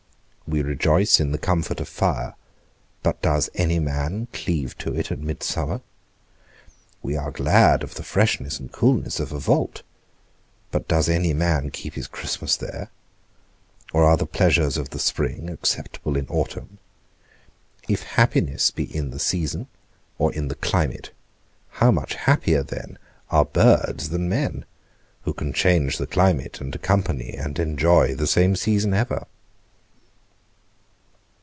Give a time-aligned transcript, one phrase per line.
[0.53, 2.35] We rejoice in the comfort of fire,
[3.03, 5.79] but does any man cleave to it at midsummer?
[7.01, 9.83] We are glad of the freshness and coolness of a vault,
[10.69, 12.89] but does any man keep his Christmas there;
[13.93, 16.79] or are the pleasures of the spring acceptable in autumn?
[17.87, 19.67] If happiness be in the season,
[20.17, 21.11] or in the climate,
[21.69, 22.97] how much happier then
[23.29, 24.65] are birds than men,
[25.21, 29.27] who can change the climate and accompany and enjoy the same season ever.